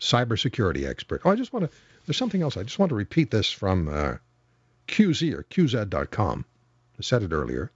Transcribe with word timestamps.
cybersecurity 0.00 0.88
expert. 0.88 1.22
Oh, 1.24 1.30
I 1.30 1.36
just 1.36 1.52
want 1.52 1.70
to, 1.70 1.76
there's 2.06 2.16
something 2.16 2.42
else. 2.42 2.56
I 2.56 2.62
just 2.62 2.78
want 2.78 2.90
to 2.90 2.96
repeat 2.96 3.30
this 3.30 3.50
from 3.50 3.88
uh, 3.88 4.16
QZ 4.88 5.32
or 5.32 5.44
QZ.com. 5.44 6.44
I 6.98 7.02
said 7.02 7.22
it 7.22 7.32
earlier. 7.32 7.72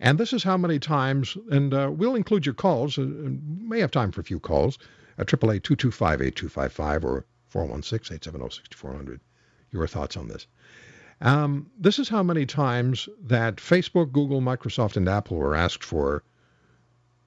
And 0.00 0.18
this 0.18 0.32
is 0.32 0.44
how 0.44 0.56
many 0.56 0.78
times, 0.78 1.36
and 1.50 1.74
uh, 1.74 1.90
we'll 1.92 2.14
include 2.14 2.46
your 2.46 2.54
calls. 2.54 2.98
Uh, 2.98 3.06
may 3.08 3.80
have 3.80 3.90
time 3.90 4.12
for 4.12 4.20
a 4.20 4.24
few 4.24 4.38
calls 4.38 4.78
at 5.18 5.26
888-225-8255 5.26 7.04
or 7.04 7.24
416-870-6400. 7.52 9.20
Your 9.72 9.86
thoughts 9.86 10.16
on 10.16 10.28
this. 10.28 10.46
Um, 11.20 11.70
this 11.76 11.98
is 11.98 12.08
how 12.08 12.22
many 12.22 12.46
times 12.46 13.08
that 13.24 13.56
Facebook, 13.56 14.12
Google, 14.12 14.40
Microsoft, 14.40 14.96
and 14.96 15.08
Apple 15.08 15.36
were 15.36 15.56
asked 15.56 15.82
for 15.82 16.22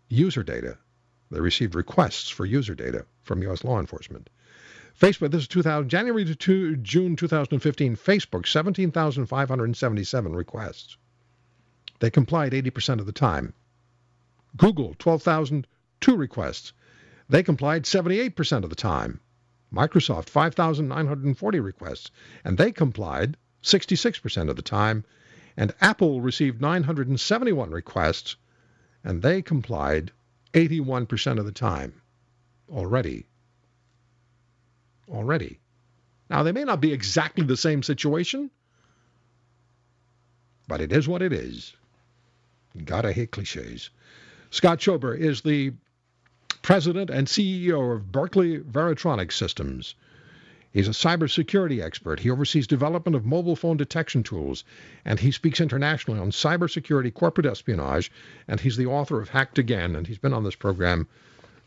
user 0.07 0.43
data. 0.43 0.77
They 1.31 1.39
received 1.39 1.75
requests 1.75 2.29
for 2.29 2.45
user 2.45 2.75
data 2.75 3.05
from 3.23 3.41
U.S. 3.43 3.63
law 3.63 3.79
enforcement. 3.79 4.29
Facebook, 4.99 5.31
this 5.31 5.43
is 5.43 5.47
2000, 5.47 5.87
January 5.87 6.25
to 6.25 6.35
two, 6.35 6.75
June 6.75 7.15
2015, 7.15 7.95
Facebook, 7.95 8.45
17,577 8.45 10.35
requests. 10.35 10.97
They 11.99 12.09
complied 12.09 12.51
80% 12.51 12.99
of 12.99 13.05
the 13.05 13.13
time. 13.13 13.53
Google, 14.57 14.93
12,002 14.99 16.17
requests. 16.17 16.73
They 17.29 17.43
complied 17.43 17.85
78% 17.85 18.63
of 18.65 18.69
the 18.69 18.75
time. 18.75 19.21
Microsoft, 19.73 20.27
5,940 20.27 21.59
requests, 21.61 22.11
and 22.43 22.57
they 22.57 22.73
complied 22.73 23.37
66% 23.63 24.49
of 24.49 24.57
the 24.57 24.61
time. 24.61 25.05
And 25.55 25.73
Apple 25.79 26.19
received 26.19 26.59
971 26.59 27.71
requests, 27.71 28.35
and 29.03 29.21
they 29.21 29.41
complied 29.41 30.11
81% 30.53 31.39
of 31.39 31.45
the 31.45 31.51
time. 31.51 32.01
Already. 32.69 33.25
Already. 35.09 35.59
Now, 36.29 36.43
they 36.43 36.51
may 36.51 36.63
not 36.63 36.81
be 36.81 36.93
exactly 36.93 37.45
the 37.45 37.57
same 37.57 37.83
situation, 37.83 38.49
but 40.67 40.79
it 40.81 40.91
is 40.91 41.07
what 41.07 41.21
it 41.21 41.33
is. 41.33 41.75
Gotta 42.85 43.11
hate 43.11 43.31
cliches. 43.31 43.89
Scott 44.49 44.79
Schober 44.79 45.13
is 45.13 45.41
the 45.41 45.73
president 46.61 47.09
and 47.09 47.27
CEO 47.27 47.95
of 47.95 48.11
Berkeley 48.11 48.59
Varitronics 48.59 49.33
Systems. 49.33 49.95
He's 50.71 50.87
a 50.87 50.91
cybersecurity 50.91 51.83
expert. 51.83 52.19
He 52.19 52.29
oversees 52.29 52.65
development 52.65 53.15
of 53.15 53.25
mobile 53.25 53.55
phone 53.55 53.77
detection 53.77 54.23
tools, 54.23 54.63
and 55.03 55.19
he 55.19 55.31
speaks 55.31 55.59
internationally 55.59 56.19
on 56.19 56.31
cybersecurity, 56.31 57.13
corporate 57.13 57.45
espionage, 57.45 58.11
and 58.47 58.59
he's 58.59 58.77
the 58.77 58.85
author 58.85 59.19
of 59.21 59.29
Hacked 59.29 59.57
Again, 59.57 59.95
and 59.95 60.07
he's 60.07 60.17
been 60.17 60.33
on 60.33 60.43
this 60.43 60.55
program 60.55 61.07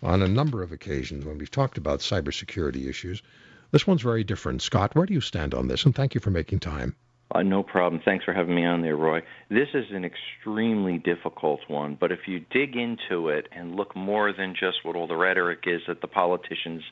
on 0.03 0.23
a 0.23 0.29
number 0.29 0.63
of 0.63 0.73
occasions 0.73 1.25
when 1.25 1.39
we've 1.39 1.51
talked 1.51 1.79
about 1.79 2.01
cybersecurity 2.01 2.89
issues. 2.89 3.23
This 3.71 3.87
one's 3.87 4.03
very 4.03 4.25
different. 4.25 4.63
Scott, 4.63 4.95
where 4.95 5.07
do 5.07 5.15
you 5.15 5.21
stand 5.21 5.53
on 5.53 5.69
this? 5.69 5.85
And 5.85 5.95
thank 5.95 6.15
you 6.15 6.21
for 6.21 6.31
making 6.31 6.61
time. 6.61 6.95
Uh, 7.35 7.43
no 7.43 7.63
problem. 7.63 8.01
Thanks 8.05 8.25
for 8.25 8.33
having 8.33 8.55
me 8.55 8.65
on 8.65 8.83
there, 8.83 8.97
Roy. 8.97 9.23
This 9.49 9.69
is 9.75 9.87
an 9.91 10.05
extremely 10.05 10.99
difficult 10.99 11.61
one, 11.69 11.97
but 11.99 12.13
if 12.13 12.21
you 12.29 12.45
dig 12.53 12.77
into 12.77 13.29
it 13.29 13.49
and 13.51 13.75
look 13.75 13.97
more 13.97 14.33
than 14.33 14.55
just 14.55 14.85
what 14.85 14.95
all 14.95 15.07
the 15.07 15.17
rhetoric 15.17 15.65
is 15.67 15.81
that 15.89 16.01
the 16.01 16.07
politicians 16.07 16.83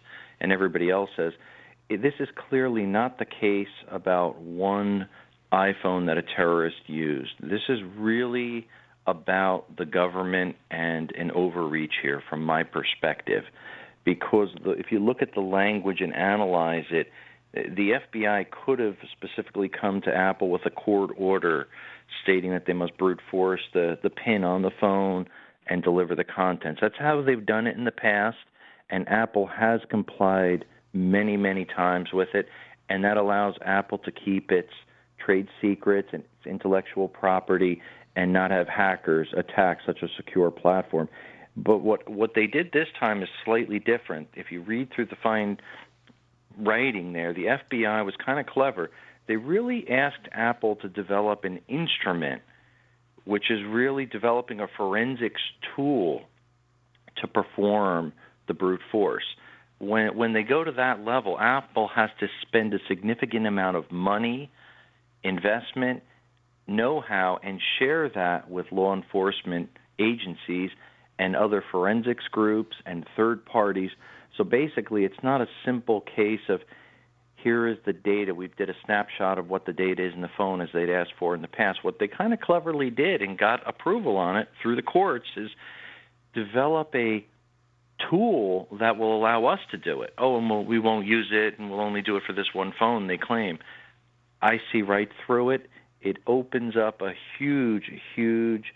and 0.40 0.50
everybody 0.50 0.90
else 0.90 1.10
says, 1.16 1.32
this 1.96 2.14
is 2.20 2.28
clearly 2.48 2.84
not 2.84 3.18
the 3.18 3.24
case 3.24 3.66
about 3.90 4.40
one 4.40 5.08
iPhone 5.52 6.06
that 6.06 6.16
a 6.16 6.22
terrorist 6.22 6.76
used. 6.86 7.32
This 7.40 7.60
is 7.68 7.78
really 7.96 8.66
about 9.06 9.64
the 9.76 9.84
government 9.84 10.56
and 10.70 11.12
an 11.12 11.30
overreach 11.32 11.92
here 12.02 12.22
from 12.28 12.42
my 12.44 12.62
perspective. 12.62 13.44
Because 14.04 14.48
the, 14.64 14.70
if 14.72 14.86
you 14.90 14.98
look 14.98 15.22
at 15.22 15.34
the 15.34 15.40
language 15.40 16.00
and 16.00 16.14
analyze 16.14 16.84
it, 16.90 17.08
the 17.52 17.98
FBI 18.14 18.46
could 18.50 18.78
have 18.78 18.96
specifically 19.12 19.68
come 19.68 20.00
to 20.02 20.14
Apple 20.14 20.50
with 20.50 20.64
a 20.64 20.70
court 20.70 21.10
order 21.16 21.68
stating 22.22 22.50
that 22.52 22.64
they 22.66 22.72
must 22.72 22.96
brute 22.96 23.20
force 23.30 23.60
the, 23.74 23.98
the 24.02 24.10
pin 24.10 24.44
on 24.44 24.62
the 24.62 24.70
phone 24.80 25.26
and 25.66 25.82
deliver 25.82 26.14
the 26.14 26.24
contents. 26.24 26.80
That's 26.80 26.94
how 26.98 27.22
they've 27.22 27.44
done 27.44 27.66
it 27.66 27.76
in 27.76 27.84
the 27.84 27.92
past, 27.92 28.38
and 28.90 29.08
Apple 29.08 29.46
has 29.46 29.80
complied 29.90 30.64
many, 30.92 31.36
many 31.36 31.64
times 31.64 32.12
with 32.12 32.34
it, 32.34 32.48
and 32.88 33.04
that 33.04 33.16
allows 33.16 33.54
Apple 33.64 33.98
to 33.98 34.10
keep 34.10 34.50
its 34.50 34.72
trade 35.24 35.48
secrets 35.60 36.08
and 36.12 36.22
its 36.22 36.46
intellectual 36.46 37.08
property 37.08 37.80
and 38.16 38.32
not 38.32 38.50
have 38.50 38.68
hackers 38.68 39.28
attack 39.36 39.78
such 39.86 40.02
a 40.02 40.08
secure 40.16 40.50
platform. 40.50 41.08
But 41.56 41.78
what 41.78 42.08
what 42.08 42.32
they 42.34 42.46
did 42.46 42.72
this 42.72 42.88
time 42.98 43.22
is 43.22 43.28
slightly 43.44 43.78
different. 43.78 44.28
If 44.34 44.50
you 44.50 44.62
read 44.62 44.90
through 44.94 45.06
the 45.06 45.16
fine 45.22 45.58
writing 46.58 47.12
there, 47.12 47.32
the 47.32 47.44
FBI 47.44 48.04
was 48.04 48.14
kind 48.24 48.40
of 48.40 48.46
clever. 48.46 48.90
They 49.26 49.36
really 49.36 49.88
asked 49.88 50.28
Apple 50.32 50.76
to 50.76 50.88
develop 50.88 51.44
an 51.44 51.60
instrument, 51.68 52.42
which 53.24 53.50
is 53.50 53.60
really 53.66 54.06
developing 54.06 54.60
a 54.60 54.66
forensics 54.76 55.40
tool 55.76 56.22
to 57.16 57.28
perform 57.28 58.12
the 58.48 58.54
brute 58.54 58.80
force. 58.90 59.24
When 59.82 60.16
when 60.16 60.32
they 60.32 60.42
go 60.42 60.62
to 60.64 60.72
that 60.72 61.04
level, 61.04 61.38
Apple 61.38 61.88
has 61.88 62.10
to 62.20 62.28
spend 62.42 62.72
a 62.72 62.78
significant 62.88 63.46
amount 63.46 63.76
of 63.76 63.90
money, 63.90 64.50
investment, 65.22 66.02
know-how, 66.66 67.38
and 67.42 67.60
share 67.78 68.08
that 68.10 68.50
with 68.50 68.66
law 68.70 68.94
enforcement 68.94 69.70
agencies 69.98 70.70
and 71.18 71.34
other 71.36 71.64
forensics 71.70 72.24
groups 72.30 72.76
and 72.86 73.04
third 73.16 73.44
parties 73.44 73.90
so 74.36 74.44
basically, 74.44 75.04
it's 75.04 75.22
not 75.22 75.40
a 75.40 75.46
simple 75.64 76.00
case 76.00 76.40
of 76.48 76.60
here 77.36 77.66
is 77.66 77.76
the 77.84 77.92
data. 77.92 78.34
We 78.34 78.48
did 78.56 78.70
a 78.70 78.74
snapshot 78.84 79.38
of 79.38 79.50
what 79.50 79.66
the 79.66 79.72
data 79.72 80.06
is 80.06 80.14
in 80.14 80.20
the 80.20 80.30
phone 80.36 80.60
as 80.60 80.68
they'd 80.72 80.90
asked 80.90 81.14
for 81.18 81.34
in 81.34 81.42
the 81.42 81.48
past. 81.48 81.80
What 81.82 81.98
they 81.98 82.08
kind 82.08 82.32
of 82.32 82.40
cleverly 82.40 82.88
did 82.88 83.20
and 83.20 83.36
got 83.36 83.66
approval 83.68 84.16
on 84.16 84.36
it 84.36 84.48
through 84.62 84.76
the 84.76 84.82
courts 84.82 85.26
is 85.36 85.50
develop 86.34 86.94
a 86.94 87.26
tool 88.08 88.68
that 88.80 88.96
will 88.98 89.16
allow 89.16 89.46
us 89.46 89.60
to 89.70 89.76
do 89.76 90.02
it. 90.02 90.14
Oh, 90.18 90.38
and 90.38 90.48
we'll, 90.48 90.64
we 90.64 90.78
won't 90.78 91.06
use 91.06 91.28
it, 91.32 91.58
and 91.58 91.70
we'll 91.70 91.80
only 91.80 92.02
do 92.02 92.16
it 92.16 92.22
for 92.26 92.32
this 92.32 92.52
one 92.52 92.72
phone. 92.78 93.06
They 93.06 93.18
claim. 93.18 93.58
I 94.40 94.60
see 94.70 94.82
right 94.82 95.08
through 95.24 95.50
it. 95.50 95.68
It 96.00 96.18
opens 96.26 96.76
up 96.76 97.00
a 97.00 97.12
huge, 97.38 97.90
huge 98.14 98.74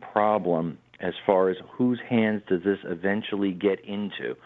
problem 0.00 0.78
as 1.00 1.14
far 1.24 1.48
as 1.50 1.56
whose 1.70 2.00
hands 2.00 2.42
does 2.48 2.62
this 2.62 2.78
eventually 2.84 3.52
get 3.52 3.80
into. 3.84 4.36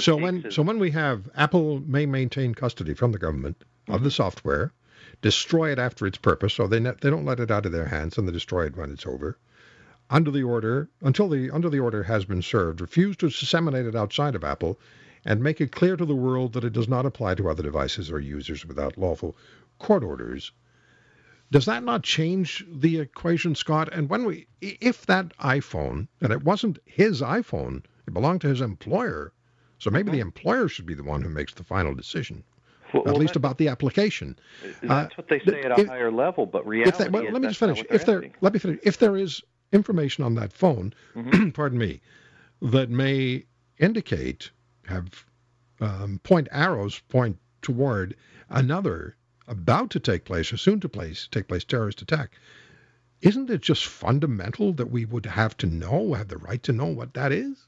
So 0.00 0.16
when 0.16 0.46
is, 0.46 0.54
so 0.54 0.62
when 0.62 0.78
we 0.78 0.90
have 0.90 1.28
Apple 1.36 1.80
may 1.80 2.06
maintain 2.06 2.54
custody 2.54 2.94
from 2.94 3.12
the 3.12 3.18
government 3.18 3.58
mm-hmm. 3.58 3.94
of 3.94 4.02
the 4.02 4.10
software, 4.10 4.72
destroy 5.20 5.70
it 5.70 5.78
after 5.78 6.06
its 6.06 6.18
purpose, 6.18 6.54
so 6.54 6.66
they 6.66 6.80
ne- 6.80 6.94
they 7.00 7.10
don't 7.10 7.24
let 7.24 7.40
it 7.40 7.50
out 7.50 7.66
of 7.66 7.72
their 7.72 7.86
hands 7.86 8.18
and 8.18 8.26
they 8.26 8.32
destroy 8.32 8.66
it 8.66 8.76
when 8.76 8.90
it's 8.90 9.06
over. 9.06 9.38
Under 10.10 10.30
the 10.30 10.42
order, 10.42 10.90
until 11.00 11.28
the 11.28 11.50
under 11.50 11.70
the 11.70 11.80
order 11.80 12.02
has 12.02 12.24
been 12.24 12.42
served, 12.42 12.80
refuse 12.80 13.16
to 13.18 13.28
disseminate 13.28 13.86
it 13.86 13.96
outside 13.96 14.34
of 14.34 14.44
Apple, 14.44 14.78
and 15.24 15.42
make 15.42 15.60
it 15.60 15.72
clear 15.72 15.96
to 15.96 16.04
the 16.04 16.14
world 16.14 16.52
that 16.52 16.64
it 16.64 16.72
does 16.72 16.88
not 16.88 17.06
apply 17.06 17.34
to 17.36 17.48
other 17.48 17.62
devices 17.62 18.10
or 18.10 18.20
users 18.20 18.66
without 18.66 18.98
lawful 18.98 19.36
court 19.78 20.04
orders. 20.04 20.52
Does 21.50 21.66
that 21.66 21.84
not 21.84 22.02
change 22.02 22.64
the 22.66 23.00
equation, 23.00 23.54
Scott? 23.54 23.92
And 23.92 24.08
when 24.08 24.24
we, 24.24 24.46
if 24.60 25.04
that 25.06 25.36
iPhone, 25.38 26.08
and 26.20 26.32
it 26.32 26.44
wasn't 26.44 26.78
his 26.86 27.20
iPhone, 27.20 27.84
it 28.06 28.14
belonged 28.14 28.40
to 28.40 28.48
his 28.48 28.62
employer, 28.62 29.32
so 29.78 29.90
maybe 29.90 30.06
mm-hmm. 30.06 30.14
the 30.14 30.20
employer 30.20 30.68
should 30.68 30.86
be 30.86 30.94
the 30.94 31.04
one 31.04 31.20
who 31.20 31.28
makes 31.28 31.52
the 31.52 31.64
final 31.64 31.94
decision, 31.94 32.42
well, 32.94 33.06
at 33.06 33.16
least 33.16 33.36
about 33.36 33.58
the 33.58 33.68
application. 33.68 34.38
That's 34.82 35.12
uh, 35.12 35.16
what 35.16 35.28
they 35.28 35.40
say 35.40 35.60
at 35.62 35.78
a 35.78 35.80
if, 35.80 35.88
higher 35.88 36.10
level, 36.10 36.46
but 36.46 36.66
reality. 36.66 37.04
They, 37.04 37.10
well, 37.10 37.24
let 37.24 37.42
me 37.42 37.48
just 37.48 37.60
finish. 37.60 37.84
If 37.90 38.06
there, 38.06 38.30
let 38.40 38.54
me 38.54 38.58
finish. 38.58 38.80
If 38.82 38.98
there 38.98 39.16
is 39.16 39.42
information 39.72 40.24
on 40.24 40.34
that 40.34 40.52
phone, 40.52 40.94
mm-hmm. 41.14 41.50
pardon 41.54 41.78
me, 41.78 42.00
that 42.60 42.90
may 42.90 43.44
indicate, 43.78 44.50
have 44.86 45.24
um, 45.80 46.20
point 46.22 46.48
arrows 46.50 47.00
point 47.08 47.38
toward 47.62 48.14
another 48.48 49.16
about 49.48 49.90
to 49.90 50.00
take 50.00 50.24
place 50.24 50.52
or 50.52 50.56
soon 50.56 50.80
to 50.80 50.88
place 50.88 51.28
take 51.30 51.48
place 51.48 51.64
terrorist 51.64 52.02
attack, 52.02 52.32
isn't 53.20 53.50
it 53.50 53.60
just 53.60 53.86
fundamental 53.86 54.72
that 54.72 54.90
we 54.90 55.04
would 55.04 55.26
have 55.26 55.56
to 55.58 55.66
know, 55.66 56.14
have 56.14 56.28
the 56.28 56.38
right 56.38 56.62
to 56.64 56.72
know 56.72 56.86
what 56.86 57.14
that 57.14 57.32
is? 57.32 57.66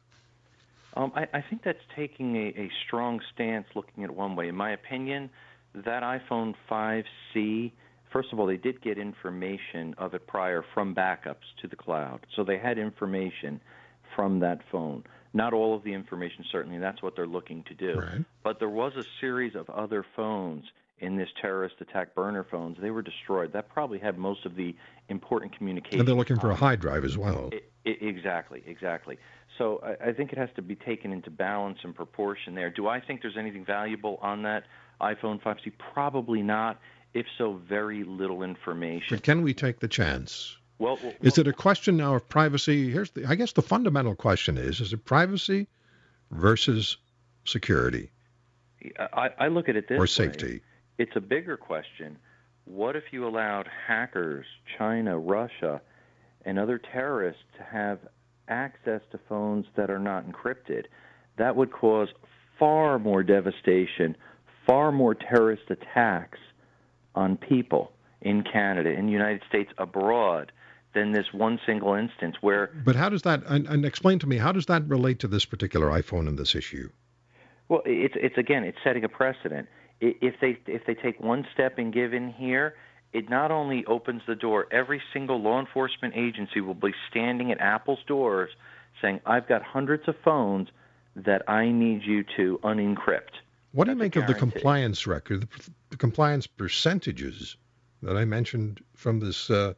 Um, 0.97 1.13
I, 1.17 1.27
I, 1.33 1.41
think 1.41 1.63
that's 1.65 1.83
taking 1.97 2.37
a, 2.37 2.49
a, 2.57 2.71
strong 2.87 3.21
stance 3.33 3.67
looking 3.75 4.05
at 4.05 4.11
it 4.11 4.17
one 4.17 4.37
way. 4.37 4.47
In 4.47 4.55
my 4.55 4.71
opinion, 4.71 5.29
that 5.75 6.05
iPhone 6.05 6.55
5C, 6.71 7.73
first 8.15 8.33
of 8.33 8.39
all, 8.39 8.47
they 8.47 8.57
did 8.57 8.81
get 8.81 8.97
information 8.97 9.95
of 9.99 10.15
it 10.15 10.27
prior 10.27 10.65
from 10.73 10.95
backups 10.95 11.45
to 11.61 11.69
the 11.69 11.77
cloud. 11.77 12.21
So 12.35 12.45
they 12.45 12.59
had 12.59 12.79
information 12.79 13.61
from 14.17 14.41
that 14.41 14.61
phone. 14.71 15.03
Not 15.35 15.53
all 15.53 15.75
of 15.75 15.83
the 15.83 15.93
information, 15.93 16.45
certainly, 16.51 16.79
that's 16.79 17.03
what 17.03 17.17
they're 17.17 17.27
looking 17.27 17.65
to 17.65 17.75
do. 17.75 17.99
Right. 17.99 18.25
But 18.45 18.61
there 18.61 18.71
was 18.71 18.93
a 18.97 19.03
series 19.21 19.57
of 19.57 19.69
other 19.69 20.07
phones 20.15 20.65
in 21.01 21.17
this 21.17 21.29
terrorist 21.43 21.75
attack 21.81 22.15
burner 22.15 22.47
phones. 22.49 22.77
They 22.81 22.93
were 22.93 23.03
destroyed. 23.03 23.53
That 23.53 23.69
probably 23.69 23.99
had 23.99 24.17
most 24.17 24.47
of 24.47 24.55
the 24.55 24.77
important 25.09 25.57
communication. 25.57 25.99
And 25.99 26.07
they're 26.07 26.15
looking 26.15 26.39
for 26.39 26.53
a 26.53 26.55
hard 26.55 26.79
drive 26.79 27.05
as 27.05 27.19
well. 27.19 27.51
It, 27.53 27.69
it, 27.85 27.99
exactly, 28.01 28.63
exactly. 28.65 29.19
So 29.59 29.81
I, 29.83 30.11
I 30.11 30.13
think 30.13 30.33
it 30.33 30.39
has 30.39 30.51
to 30.55 30.63
be 30.63 30.77
taken 30.77 31.13
into 31.13 31.31
balance 31.31 31.79
and 31.83 31.93
proportion 31.97 32.55
there. 32.55 32.71
Do 32.71 32.87
I 32.87 33.01
think 33.01 33.21
there's 33.21 33.37
anything 33.37 33.65
valuable 33.65 34.21
on 34.23 34.45
that 34.45 34.65
iPhone 35.01 35.43
5C? 35.43 35.73
Probably 35.93 36.43
not. 36.43 36.79
If 37.15 37.27
so, 37.39 37.55
very 37.69 38.05
little 38.05 38.43
information. 38.43 39.17
But 39.17 39.23
can 39.23 39.43
we 39.43 39.55
take 39.55 39.81
the 39.81 39.89
chance? 39.89 40.57
Well, 40.79 40.99
well 41.03 41.13
is 41.23 41.39
it 41.39 41.47
a 41.47 41.53
question 41.53 41.97
now 41.97 42.17
of 42.17 42.29
privacy? 42.29 42.91
Here's 42.91 43.11
the, 43.13 43.27
I 43.27 43.37
guess 43.37 43.53
the 43.53 43.63
fundamental 43.63 44.15
question 44.17 44.59
is: 44.59 44.81
Is 44.81 44.93
it 44.93 45.05
privacy 45.05 45.69
versus 46.31 46.97
security? 47.45 48.11
I, 48.99 49.31
I 49.39 49.49
look 49.49 49.69
at 49.69 49.77
it 49.77 49.89
this 49.89 49.99
way 49.99 50.05
or 50.05 50.07
safety. 50.07 50.55
Way. 50.55 50.61
It's 50.99 51.17
a 51.17 51.21
bigger 51.21 51.57
question. 51.57 52.19
What 52.65 52.97
if 52.97 53.05
you 53.13 53.27
allowed 53.27 53.69
hackers, 53.87 54.47
China, 54.79 55.19
Russia, 55.19 55.81
and 56.45 56.59
other 56.59 56.79
terrorists 56.79 57.43
to 57.59 57.63
have 57.63 58.01
access 58.49 59.01
to 59.13 59.19
phones 59.29 59.67
that 59.77 59.91
are 59.91 59.99
not 59.99 60.27
encrypted. 60.27 60.85
That 61.37 61.57
would 61.57 61.73
cause 61.73 62.09
far 62.59 62.99
more 62.99 63.23
devastation, 63.23 64.17
far 64.67 64.93
more 64.93 65.15
terrorist 65.15 65.65
attacks 65.71 66.39
on 67.15 67.37
people 67.37 67.93
in 68.21 68.43
Canada, 68.43 68.91
in 68.91 69.07
the 69.07 69.13
United 69.13 69.43
States, 69.49 69.71
abroad 69.79 70.53
than 70.95 71.13
this 71.13 71.27
one 71.33 71.59
single 71.67 71.95
instance 71.95 72.37
where. 72.41 72.71
But 72.85 72.97
how 72.97 73.09
does 73.09 73.23
that, 73.23 73.43
and, 73.47 73.67
and 73.67 73.85
explain 73.85 74.19
to 74.21 74.27
me, 74.27 74.37
how 74.39 74.53
does 74.53 74.67
that 74.67 74.87
relate 74.89 75.19
to 75.21 75.29
this 75.29 75.45
particular 75.45 75.89
iPhone 75.89 76.29
and 76.29 76.39
this 76.39 76.55
issue? 76.55 76.89
Well, 77.69 77.83
it's 77.85 78.15
it's 78.17 78.37
again, 78.37 78.65
it's 78.65 78.79
setting 78.85 79.05
a 79.05 79.09
precedent. 79.09 79.69
If 80.01 80.35
they 80.41 80.59
if 80.67 80.85
they 80.87 80.95
take 80.95 81.19
one 81.21 81.47
step 81.53 81.79
and 81.79 81.93
give 81.93 82.13
in 82.13 82.31
here, 82.33 82.75
it 83.15 83.31
not 83.31 83.51
only 83.51 83.85
opens 83.87 84.23
the 84.27 84.35
door, 84.35 84.67
every 84.71 85.01
single 85.13 85.41
law 85.41 85.61
enforcement 85.61 86.15
agency 86.17 86.61
will 86.61 86.75
be 86.75 86.93
standing 87.11 87.51
at 87.53 87.61
Apple's 87.61 88.01
doors 88.07 88.51
saying, 89.01 89.21
I've 89.25 89.49
got 89.49 89.63
hundreds 89.63 90.09
of 90.09 90.17
phones 90.25 90.69
that 91.17 91.49
I 91.49 91.71
need 91.71 92.03
you 92.03 92.25
to 92.37 92.59
unencrypt. 92.65 93.39
What 93.75 93.87
do 93.87 93.91
you 93.91 93.97
make 93.97 94.15
of 94.15 94.29
the 94.29 94.35
compliance 94.35 95.05
record, 95.05 95.41
the, 95.41 95.71
the, 95.91 95.97
compliance 95.97 96.47
percentages 96.47 97.57
that 98.03 98.17
I 98.17 98.25
mentioned 98.25 98.81
from 98.95 99.19
this 99.19 99.51
uh, 99.51 99.75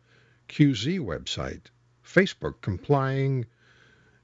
QZ 0.51 1.01
website? 1.01 1.63
Facebook 2.05 2.61
complying 2.61 3.47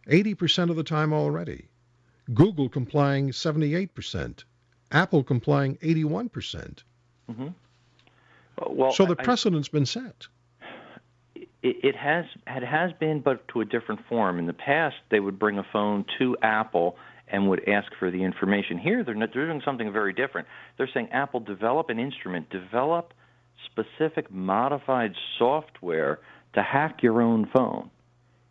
80% 0.06 0.68
of 0.68 0.76
the 0.76 0.84
time 0.84 1.14
already. 1.14 1.68
Google 2.34 2.68
complying 2.68 3.30
78%. 3.30 4.44
Apple 4.90 5.24
complying 5.24 5.76
81%. 5.76 6.82
Mm-hmm. 7.30 7.48
Well, 8.68 8.92
so 8.92 9.06
the 9.06 9.16
precedent's 9.16 9.68
been 9.68 9.86
set. 9.86 10.26
It, 11.34 11.48
it 11.62 11.96
has 11.96 12.26
it 12.46 12.62
has 12.62 12.92
been, 13.00 13.20
but 13.20 13.48
to 13.48 13.62
a 13.62 13.64
different 13.64 14.02
form. 14.06 14.38
In 14.38 14.44
the 14.44 14.52
past, 14.52 14.96
they 15.10 15.18
would 15.18 15.38
bring 15.38 15.58
a 15.58 15.64
phone 15.72 16.04
to 16.18 16.36
Apple 16.42 16.98
and 17.32 17.48
would 17.48 17.68
ask 17.68 17.90
for 17.98 18.10
the 18.10 18.22
information. 18.22 18.78
Here, 18.78 19.02
they're, 19.02 19.14
not, 19.14 19.30
they're 19.34 19.46
doing 19.46 19.62
something 19.64 19.92
very 19.92 20.12
different. 20.12 20.46
They're 20.76 20.90
saying, 20.92 21.08
Apple, 21.10 21.40
develop 21.40 21.88
an 21.88 21.98
instrument, 21.98 22.50
develop 22.50 23.12
specific 23.66 24.30
modified 24.30 25.14
software 25.38 26.20
to 26.54 26.62
hack 26.62 27.02
your 27.02 27.20
own 27.20 27.48
phone. 27.52 27.90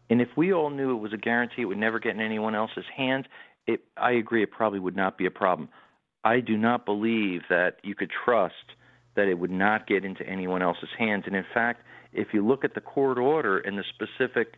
And 0.10 0.20
if 0.20 0.30
we 0.36 0.52
all 0.52 0.70
knew 0.70 0.92
it 0.98 1.00
was 1.00 1.14
a 1.14 1.18
guarantee 1.18 1.62
it 1.62 1.66
would 1.66 1.78
never 1.78 2.00
get 2.00 2.16
in 2.16 2.22
anyone 2.22 2.56
else's 2.56 2.86
hands, 2.98 3.26
it, 3.68 3.82
I 3.96 4.12
agree, 4.12 4.44
it 4.44 4.52
probably 4.52 4.80
would 4.80 4.98
not 4.98 5.18
be 5.18 5.26
a 5.26 5.32
problem. 5.32 5.70
I 6.24 6.42
do 6.42 6.58
not 6.58 6.86
believe 6.86 7.44
that 7.50 7.78
you 7.84 7.96
could 7.96 8.12
trust– 8.26 8.56
that 9.16 9.28
it 9.28 9.38
would 9.38 9.52
not 9.52 9.88
get 9.88 10.06
into 10.06 10.26
anyone 10.26 10.62
else's 10.62 10.90
hands. 10.98 11.24
And 11.28 11.36
in 11.36 11.46
fact, 11.54 11.82
if 12.14 12.30
you 12.34 12.46
look 12.46 12.64
at 12.64 12.74
the 12.74 12.82
court 12.82 13.18
order 13.18 13.58
and 13.60 13.78
the 13.78 13.84
specific 13.84 14.56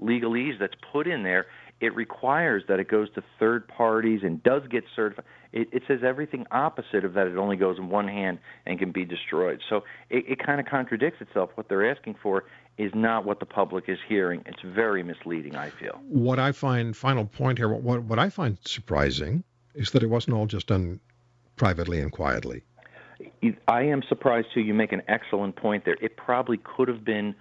legalese 0.00 0.58
that's 0.58 0.74
put 0.92 1.06
in 1.06 1.22
there, 1.22 1.46
it 1.80 1.94
requires 1.94 2.62
that 2.68 2.78
it 2.78 2.88
goes 2.88 3.08
to 3.14 3.22
third 3.38 3.66
parties 3.66 4.20
and 4.22 4.42
does 4.42 4.62
get 4.68 4.84
certified. 4.94 5.24
It, 5.52 5.68
it 5.72 5.82
says 5.88 6.00
everything 6.04 6.46
opposite 6.50 7.04
of 7.04 7.14
that. 7.14 7.26
It 7.26 7.36
only 7.36 7.56
goes 7.56 7.78
in 7.78 7.88
one 7.88 8.06
hand 8.06 8.38
and 8.66 8.78
can 8.78 8.92
be 8.92 9.04
destroyed. 9.04 9.60
So 9.68 9.84
it, 10.10 10.24
it 10.28 10.44
kind 10.44 10.60
of 10.60 10.66
contradicts 10.66 11.20
itself. 11.20 11.50
What 11.54 11.68
they're 11.68 11.90
asking 11.90 12.16
for 12.22 12.44
is 12.76 12.92
not 12.94 13.24
what 13.24 13.40
the 13.40 13.46
public 13.46 13.84
is 13.88 13.98
hearing. 14.08 14.42
It's 14.46 14.62
very 14.62 15.02
misleading, 15.02 15.56
I 15.56 15.70
feel. 15.70 16.00
What 16.08 16.38
I 16.38 16.52
find, 16.52 16.96
final 16.96 17.24
point 17.24 17.58
here, 17.58 17.68
what, 17.68 18.02
what 18.02 18.18
I 18.18 18.28
find 18.28 18.58
surprising 18.64 19.42
is 19.74 19.90
that 19.92 20.02
it 20.02 20.08
wasn't 20.08 20.36
all 20.36 20.46
just 20.46 20.66
done 20.66 21.00
privately 21.56 22.00
and 22.00 22.12
quietly. 22.12 22.62
I 23.68 23.82
am 23.82 24.02
surprised 24.08 24.48
too. 24.54 24.60
You 24.60 24.74
make 24.74 24.92
an 24.92 25.02
excellent 25.08 25.56
point 25.56 25.84
there. 25.84 25.96
It 26.00 26.16
probably 26.16 26.58
could 26.58 26.88
have 26.88 27.04
been 27.04 27.34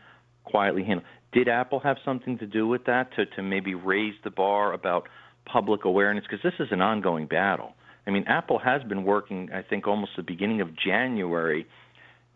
quietly 0.49 0.83
handled. 0.83 1.07
Did 1.31 1.47
Apple 1.47 1.79
have 1.81 1.97
something 2.03 2.37
to 2.39 2.47
do 2.47 2.67
with 2.67 2.85
that 2.85 3.13
to 3.15 3.25
to 3.25 3.43
maybe 3.43 3.75
raise 3.75 4.15
the 4.23 4.31
bar 4.31 4.73
about 4.73 5.07
public 5.45 5.85
awareness? 5.85 6.25
Because 6.29 6.43
this 6.43 6.59
is 6.59 6.71
an 6.71 6.81
ongoing 6.81 7.27
battle. 7.27 7.73
I 8.07 8.11
mean, 8.11 8.25
Apple 8.27 8.59
has 8.59 8.81
been 8.83 9.03
working. 9.03 9.49
I 9.53 9.61
think 9.61 9.87
almost 9.87 10.11
the 10.17 10.23
beginning 10.23 10.61
of 10.61 10.69
January 10.75 11.67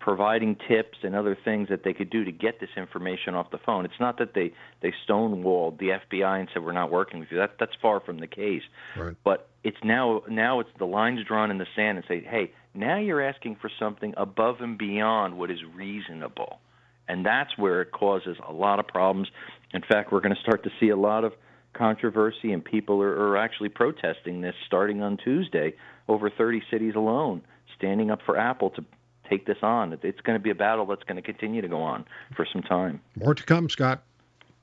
providing 0.03 0.57
tips 0.67 0.97
and 1.01 1.15
other 1.15 1.37
things 1.45 1.69
that 1.69 1.85
they 1.85 1.93
could 1.93 2.09
do 2.09 2.25
to 2.25 2.31
get 2.31 2.59
this 2.59 2.69
information 2.75 3.35
off 3.35 3.49
the 3.51 3.57
phone. 3.65 3.85
It's 3.85 3.99
not 4.01 4.17
that 4.19 4.33
they 4.35 4.51
they 4.81 4.93
stonewalled 5.07 5.79
the 5.79 5.97
FBI 6.11 6.39
and 6.39 6.49
said 6.53 6.63
we're 6.63 6.73
not 6.73 6.91
working 6.91 7.21
with 7.21 7.29
you. 7.31 7.37
That 7.37 7.55
that's 7.57 7.71
far 7.81 8.01
from 8.01 8.19
the 8.19 8.27
case. 8.27 8.63
Right. 8.97 9.15
But 9.23 9.47
it's 9.63 9.77
now 9.83 10.23
now 10.29 10.59
it's 10.59 10.69
the 10.77 10.85
lines 10.85 11.21
drawn 11.25 11.49
in 11.51 11.57
the 11.57 11.65
sand 11.75 11.97
and 11.97 12.05
say, 12.07 12.21
hey, 12.21 12.51
now 12.73 12.99
you're 12.99 13.21
asking 13.21 13.57
for 13.61 13.71
something 13.79 14.13
above 14.17 14.57
and 14.59 14.77
beyond 14.77 15.37
what 15.37 15.49
is 15.49 15.59
reasonable. 15.73 16.59
And 17.07 17.25
that's 17.25 17.57
where 17.57 17.81
it 17.81 17.91
causes 17.91 18.37
a 18.47 18.53
lot 18.53 18.79
of 18.79 18.87
problems. 18.87 19.29
In 19.73 19.81
fact, 19.81 20.11
we're 20.11 20.21
going 20.21 20.35
to 20.35 20.41
start 20.41 20.63
to 20.63 20.69
see 20.79 20.89
a 20.89 20.95
lot 20.95 21.23
of 21.23 21.33
controversy, 21.73 22.53
and 22.53 22.63
people 22.63 23.01
are, 23.01 23.29
are 23.29 23.37
actually 23.37 23.69
protesting 23.69 24.41
this 24.41 24.55
starting 24.65 25.01
on 25.01 25.17
Tuesday. 25.17 25.73
Over 26.07 26.29
30 26.29 26.63
cities 26.69 26.95
alone 26.95 27.41
standing 27.77 28.11
up 28.11 28.19
for 28.25 28.37
Apple 28.37 28.69
to 28.71 28.85
take 29.29 29.45
this 29.45 29.57
on. 29.61 29.97
It's 30.03 30.21
going 30.21 30.37
to 30.37 30.43
be 30.43 30.49
a 30.49 30.55
battle 30.55 30.85
that's 30.85 31.03
going 31.03 31.15
to 31.15 31.21
continue 31.21 31.61
to 31.61 31.67
go 31.67 31.81
on 31.81 32.05
for 32.35 32.45
some 32.51 32.61
time. 32.61 33.01
More 33.15 33.33
to 33.33 33.43
come, 33.43 33.69
Scott. 33.69 34.03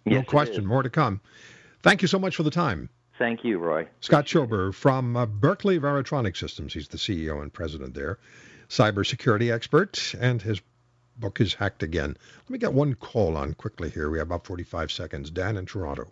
No 0.04 0.18
yes, 0.18 0.26
question. 0.26 0.66
More 0.66 0.82
to 0.82 0.90
come. 0.90 1.20
Thank 1.82 2.02
you 2.02 2.09
so 2.09 2.18
much 2.18 2.37
for 2.37 2.42
the 2.42 2.50
time. 2.50 2.88
Thank 3.18 3.44
you, 3.44 3.59
Roy. 3.59 3.87
Scott 4.00 4.26
Schober 4.26 4.73
from 4.73 5.16
uh, 5.16 5.26
Berkeley 5.26 5.78
Varitronics 5.78 6.38
Systems. 6.38 6.73
He's 6.73 6.88
the 6.88 6.97
CEO 6.97 7.42
and 7.42 7.52
president 7.52 7.94
there, 7.94 8.18
cybersecurity 8.70 9.52
expert, 9.52 10.14
and 10.18 10.40
his 10.40 10.61
book 11.19 11.40
is 11.40 11.55
Hacked 11.55 11.83
Again. 11.83 12.17
Let 12.43 12.50
me 12.50 12.59
get 12.59 12.73
one 12.73 12.95
call 12.95 13.37
on 13.37 13.55
quickly 13.55 13.90
here. 13.90 14.11
We 14.11 14.19
have 14.19 14.29
about 14.29 14.47
45 14.47 14.90
seconds. 14.90 15.31
Dan 15.31 15.57
in 15.57 15.67
Toronto. 15.67 16.11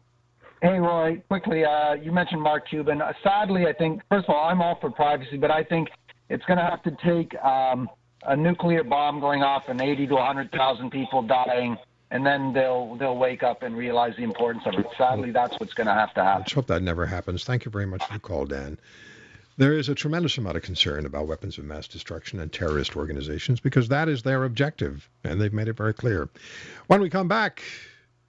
Hey, 0.60 0.78
Roy, 0.78 1.22
quickly, 1.28 1.64
uh, 1.64 1.94
you 1.94 2.10
mentioned 2.10 2.42
Mark 2.42 2.68
Cuban. 2.68 3.00
Uh, 3.00 3.12
sadly, 3.22 3.66
I 3.66 3.72
think, 3.72 4.02
first 4.10 4.28
of 4.28 4.34
all, 4.34 4.48
I'm 4.48 4.60
all 4.60 4.76
for 4.80 4.90
privacy, 4.90 5.36
but 5.36 5.52
I 5.52 5.62
think 5.62 5.88
it's 6.28 6.44
going 6.46 6.58
to 6.58 6.64
have 6.64 6.82
to 6.82 6.96
take 7.04 7.36
um, 7.42 7.88
a 8.24 8.36
nuclear 8.36 8.82
bomb 8.82 9.20
going 9.20 9.42
off 9.42 9.64
and 9.68 9.80
80 9.80 10.08
to 10.08 10.14
100,000 10.14 10.90
people 10.90 11.22
dying, 11.22 11.76
and 12.10 12.26
then 12.26 12.52
they'll 12.52 12.96
they'll 12.96 13.16
wake 13.16 13.44
up 13.44 13.62
and 13.62 13.76
realize 13.76 14.14
the 14.16 14.24
importance 14.24 14.64
of 14.66 14.74
it. 14.74 14.86
Sadly, 14.96 15.30
that's 15.30 15.58
what's 15.60 15.74
going 15.74 15.86
to 15.86 15.94
have 15.94 16.12
to 16.14 16.24
happen. 16.24 16.40
Let's 16.40 16.52
hope 16.52 16.66
that 16.66 16.82
never 16.82 17.06
happens. 17.06 17.44
Thank 17.44 17.64
you 17.64 17.70
very 17.70 17.86
much 17.86 18.04
for 18.04 18.14
the 18.14 18.18
call, 18.18 18.44
Dan. 18.46 18.78
There 19.58 19.76
is 19.76 19.88
a 19.88 19.94
tremendous 19.96 20.38
amount 20.38 20.56
of 20.56 20.62
concern 20.62 21.04
about 21.04 21.26
weapons 21.26 21.58
of 21.58 21.64
mass 21.64 21.88
destruction 21.88 22.38
and 22.38 22.52
terrorist 22.52 22.96
organizations 22.96 23.58
because 23.58 23.88
that 23.88 24.08
is 24.08 24.22
their 24.22 24.44
objective, 24.44 25.10
and 25.24 25.40
they've 25.40 25.52
made 25.52 25.66
it 25.66 25.76
very 25.76 25.94
clear. 25.94 26.28
When 26.86 27.00
we 27.00 27.10
come 27.10 27.26
back, 27.26 27.64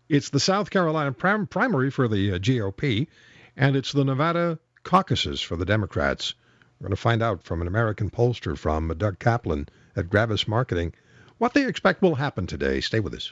it's 0.09 0.31
the 0.31 0.39
South 0.39 0.71
Carolina 0.71 1.11
prim- 1.11 1.45
primary 1.45 1.91
for 1.91 2.07
the 2.07 2.33
uh, 2.33 2.39
GOP, 2.39 3.07
and 3.55 3.75
it's 3.75 3.91
the 3.91 4.03
Nevada 4.03 4.57
caucuses 4.83 5.39
for 5.39 5.55
the 5.55 5.65
Democrats. 5.65 6.33
We're 6.79 6.85
going 6.85 6.95
to 6.95 7.01
find 7.01 7.21
out 7.21 7.43
from 7.43 7.61
an 7.61 7.67
American 7.67 8.09
pollster 8.09 8.57
from 8.57 8.91
Doug 8.97 9.19
Kaplan 9.19 9.69
at 9.95 10.09
Gravis 10.09 10.47
Marketing 10.47 10.93
what 11.37 11.53
they 11.53 11.67
expect 11.67 12.01
will 12.01 12.15
happen 12.15 12.47
today. 12.47 12.81
Stay 12.81 12.99
with 12.99 13.13
us. 13.13 13.27